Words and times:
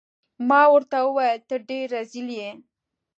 ما 0.47 0.61
ورته 0.73 0.97
وویل: 1.05 1.39
ته 1.49 1.55
ډیر 1.69 1.85
رزیل 1.95 2.27
يې. 2.39 2.49